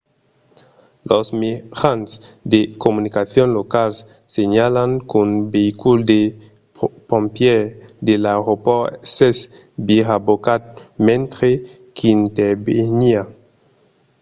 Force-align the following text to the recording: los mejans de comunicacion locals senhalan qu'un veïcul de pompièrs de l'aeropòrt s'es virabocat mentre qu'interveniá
los 1.09 1.27
mejans 1.41 2.09
de 2.51 2.59
comunicacion 2.83 3.49
locals 3.57 3.95
senhalan 4.33 4.91
qu'un 5.11 5.31
veïcul 5.53 5.97
de 6.11 6.21
pompièrs 7.09 7.67
de 8.07 8.13
l'aeropòrt 8.23 8.89
s'es 9.15 9.37
virabocat 9.87 10.61
mentre 11.07 11.47
qu'interveniá 11.97 13.21